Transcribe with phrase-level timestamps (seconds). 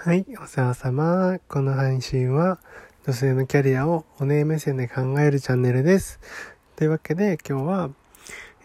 [0.00, 1.40] はい、お世話様。
[1.48, 2.60] この配信は
[3.04, 6.20] 女性のキャリアをお姉目線で考えるチャンネルです。
[6.76, 7.90] というわけで今日は、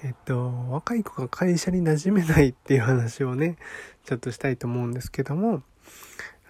[0.03, 3.57] えっと、若い子が会社に馴染めないっていう話をね、
[4.05, 5.63] ちょっとしたいと思うんですけども、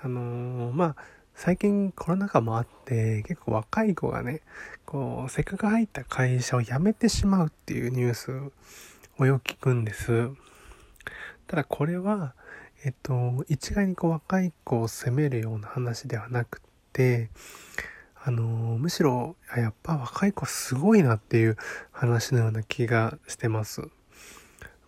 [0.01, 0.95] あのー、まあ、
[1.33, 4.41] 最近コロナ禍もあって結構若い子がね、
[4.85, 8.31] こう、せっかく入った会社を辞めてしまうっていうニュース
[9.17, 10.29] をよく聞くんです。
[11.47, 12.35] ただこれは、
[12.85, 17.29] えっと、一概にこう若い子を責めるような話ではなくて、
[18.21, 18.43] あの、
[18.77, 21.55] むしろ、やっぱ若い子すごいなっていう
[21.91, 23.81] 話のような気がしてます。
[23.81, 23.87] ま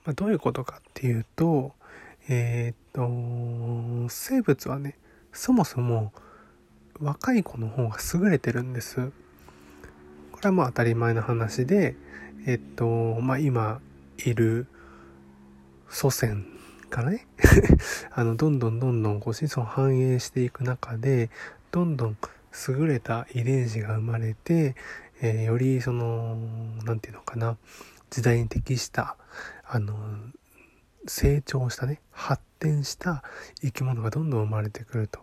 [0.07, 1.73] あ、どういうことかっていうと、
[2.27, 4.97] えー、っと、生物はね、
[5.31, 6.11] そもそも
[6.99, 9.11] 若い子の方が優れてるんです。
[10.33, 11.95] これはまあ当たり前の話で、
[12.45, 13.79] えっと、まあ今
[14.17, 14.67] いる
[15.89, 16.45] 祖先
[16.95, 17.27] からね。
[18.11, 21.29] あの、どんどんどんどんこう子孫繁栄していく中で、
[21.71, 22.17] どんどん
[22.69, 24.75] 優れた遺伝子が生まれて、
[25.21, 26.37] えー、よりその、
[26.85, 27.57] なんていうのかな、
[28.09, 29.17] 時代に適した、
[29.65, 29.93] あの、
[31.05, 33.23] 成長したね、発展した
[33.61, 35.19] 生き物がどんどん生まれてくると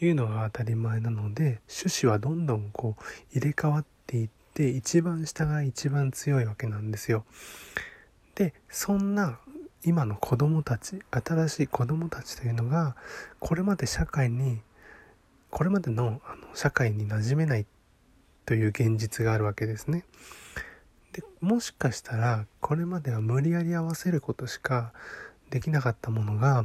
[0.00, 7.26] いうのが当たり前なので、種子はどんどんこう入れ替わっていって、一番下が一番強いわけなんですよ。
[8.34, 9.38] で、そんな
[9.84, 12.96] 今の子供たち新しい子供たちというのが
[13.40, 14.60] これまで社会に
[15.50, 17.66] これまでのあの社会に馴染めない
[18.46, 20.04] という現実があるわけですね。
[21.12, 24.92] でもしかしたらこれまでは無理やり合わせることしか
[25.50, 26.64] できなかったものが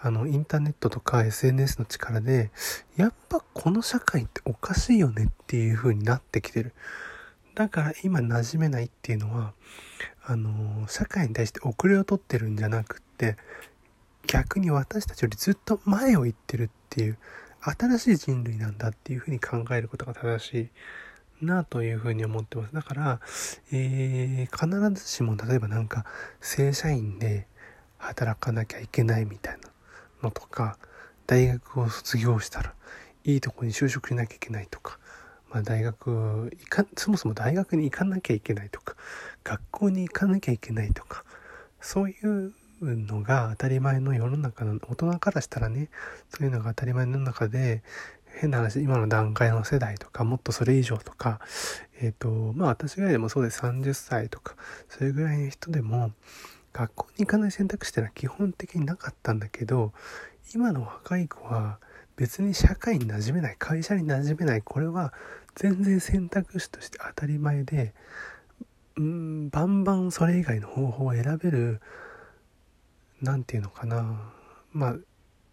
[0.00, 2.50] あのインターネットとか SNS の力で
[2.96, 6.74] やっぱこの社会っておかしいよねっていう風になってきてる。
[7.54, 9.52] だから今馴染めないっていうのは
[10.24, 13.36] あの社会に対して遅れを取ってるんじゃなくって
[14.26, 17.18] 逆に私たちよりずっと前を行ってるっていう
[17.60, 20.68] 新しい人類なんだっていうふうに考えることが正し
[21.42, 22.74] いなというふうに思ってます。
[22.74, 23.20] だから、
[23.72, 26.04] えー、必ずしも例えばなんか
[26.40, 27.46] 正社員で
[27.98, 29.70] 働かなきゃいけないみたいな
[30.22, 30.76] のとか
[31.26, 32.74] 大学を卒業したら
[33.24, 34.98] いいとこに就職しなきゃいけないとか
[35.52, 38.96] まあ、大学行かそもそも大学に行かなきゃいけないとか
[39.44, 41.24] 学校に行かなきゃいけないとか
[41.80, 45.90] そういうのが当たり前の世の中の大人からしたらね
[46.30, 47.82] そういうのが当たり前の中で
[48.34, 51.40] 変な話今の段階の世代とかもっとそれ以上とか
[52.00, 53.60] えっ、ー、とまあ私ぐらいでもそうです。
[53.60, 54.56] 30歳とか
[54.88, 56.12] それぐらいの人でも
[56.72, 59.92] 学校に行かない選択肢っていうのは基本的になかったんだけど
[60.54, 61.78] 今の若い子は
[62.16, 65.12] 別に社会に馴染めない会社に馴染めないこれは
[65.54, 67.94] 全然選択肢として当たり前で
[68.96, 71.80] うんバンバンそれ以外の方法を選べる
[73.20, 74.32] 何て言うのかな
[74.72, 74.96] まあ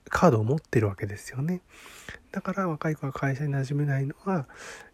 [0.09, 1.62] カードを持ってるわけですよね。
[2.31, 4.47] だから若い子が会社に馴染めないのは、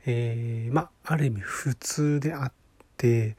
[0.06, 2.52] えー、まあある意味普通であっ
[2.98, 3.38] て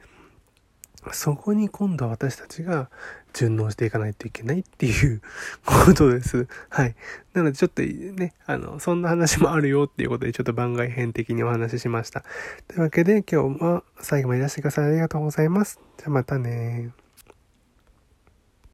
[1.12, 2.90] そこに今度は私たちが
[3.32, 5.20] 順応していかないといけないっていう
[5.64, 6.48] ことです。
[6.70, 6.94] はい。
[7.34, 12.24] なのでちょっとね、あの、そんな話もあるよっていうことでちょっと番外編的にお話ししました。
[12.68, 15.80] というわけで今日も最後までいらしてくださいありがとうございます。
[15.98, 16.90] じゃあまたね